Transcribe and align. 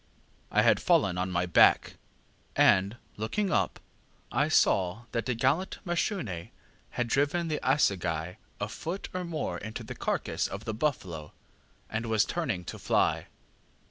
I 0.49 0.63
had 0.63 0.79
fallen 0.81 1.19
on 1.19 1.29
my 1.29 1.45
back, 1.45 1.93
and, 2.55 2.97
looking 3.17 3.51
up, 3.51 3.79
I 4.31 4.47
saw 4.47 5.03
that 5.11 5.27
the 5.27 5.35
gallant 5.35 5.77
Mashune 5.85 6.49
had 6.89 7.07
driven 7.07 7.49
the 7.49 7.59
assegai 7.61 8.37
a 8.59 8.67
foot 8.67 9.09
or 9.13 9.23
more 9.23 9.59
into 9.59 9.83
the 9.83 9.93
carcass 9.93 10.47
of 10.47 10.65
the 10.65 10.73
buffalo, 10.73 11.33
and 11.87 12.07
was 12.07 12.25
turning 12.25 12.65
to 12.65 12.79
fly. 12.79 13.27